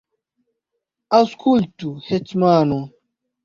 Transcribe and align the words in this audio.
Aŭskultu, 1.19 1.95
hetmano! 2.11 2.83